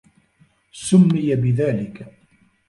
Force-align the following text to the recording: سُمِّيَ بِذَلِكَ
سُمِّيَ 0.71 1.35
بِذَلِكَ 1.35 2.13